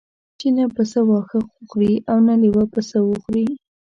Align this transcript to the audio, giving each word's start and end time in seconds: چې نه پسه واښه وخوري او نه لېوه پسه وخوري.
چې 0.39 0.47
نه 0.57 0.65
پسه 0.75 0.99
واښه 1.07 1.39
وخوري 1.47 1.93
او 2.09 2.17
نه 2.27 2.33
لېوه 2.41 2.65
پسه 2.73 2.97
وخوري. 3.09 3.45